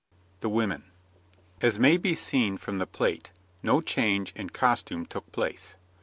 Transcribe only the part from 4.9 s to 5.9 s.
took place.